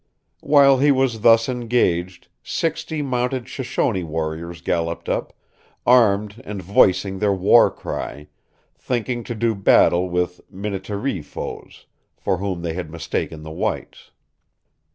While 0.41 0.79
he 0.79 0.91
was 0.91 1.21
thus 1.21 1.47
engaged, 1.47 2.27
sixty 2.41 3.03
mounted 3.03 3.47
Shoshone 3.47 4.01
warriors 4.03 4.59
galloped 4.61 5.07
up, 5.07 5.31
armed 5.85 6.41
and 6.43 6.59
voicing 6.59 7.19
their 7.19 7.35
war 7.35 7.69
cry, 7.69 8.25
thinking 8.75 9.23
to 9.25 9.35
do 9.35 9.53
battle 9.53 10.09
with 10.09 10.41
Minnetaree 10.49 11.21
foes, 11.21 11.85
for 12.17 12.37
whom 12.37 12.63
they 12.63 12.73
had 12.73 12.89
mistaken 12.89 13.43
the 13.43 13.51
whites. 13.51 14.09